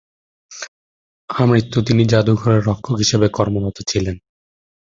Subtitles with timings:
[1.29, 4.15] আমৃত্যু তিনি জাদুঘরের রক্ষক হিসেবে কর্মরত থাকেন।